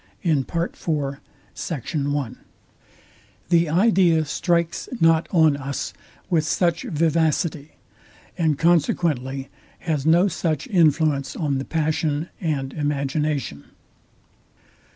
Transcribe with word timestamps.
The 0.23 1.19
idea 3.69 4.25
strikes 4.25 4.89
not 4.99 5.27
on 5.29 5.57
us 5.57 5.93
with 6.27 6.59
ouch 6.63 6.81
vivacity; 6.85 7.73
and 8.35 8.57
consequently 8.57 9.49
has 9.81 10.03
no 10.03 10.27
such 10.27 10.65
influence 10.65 11.35
on 11.35 11.59
the 11.59 11.65
passion 11.65 12.29
and 12.41 12.73
imagination. 12.73 13.65